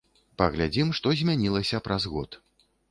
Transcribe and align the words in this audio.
Паглядзім, 0.41 0.87
што 1.01 1.07
змянілася 1.21 1.85
праз 1.91 2.11
год. 2.17 2.45